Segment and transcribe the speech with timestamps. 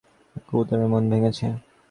[0.35, 1.45] একটা কবুতরের মন ভেঙ্গেছে।